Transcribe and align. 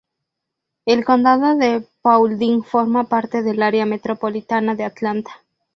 El 0.87 1.05
condado 1.05 1.55
de 1.55 1.87
Paulding 2.01 2.63
forma 2.63 3.03
parte 3.03 3.43
del 3.43 3.61
área 3.61 3.85
metropolitana 3.85 4.73
de 4.73 4.83
Atlanta. 4.83 5.29